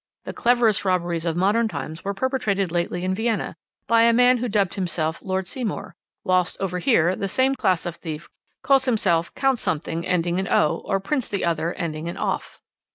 "The 0.25 0.33
cleverest 0.33 0.83
robberies 0.83 1.27
of 1.27 1.35
modern 1.35 1.67
times 1.67 2.03
were 2.03 2.15
perpetrated 2.15 2.71
lately 2.71 3.03
in 3.03 3.13
Vienna 3.13 3.55
by 3.85 4.01
a 4.05 4.13
man 4.13 4.37
who 4.37 4.49
dubbed 4.49 4.73
himself 4.73 5.21
Lord 5.21 5.47
Seymour; 5.47 5.95
whilst 6.23 6.59
over 6.59 6.79
here 6.79 7.15
the 7.15 7.27
same 7.27 7.53
class 7.53 7.85
of 7.85 7.97
thief 7.97 8.27
calls 8.63 8.85
himself 8.85 9.31
Count 9.35 9.59
Something 9.59 10.03
ending 10.03 10.39
in 10.39 10.47
'o,' 10.47 10.81
or 10.85 10.99
Prince 10.99 11.29
the 11.29 11.45
other, 11.45 11.75
ending 11.75 12.07
in 12.07 12.17
'off.'" 12.17 12.59